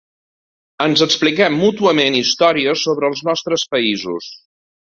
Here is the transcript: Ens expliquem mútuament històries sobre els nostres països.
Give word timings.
Ens 0.85 1.03
expliquem 1.05 1.59
mútuament 1.63 2.19
històries 2.21 2.87
sobre 2.89 3.13
els 3.15 3.25
nostres 3.29 3.67
països. 3.75 4.33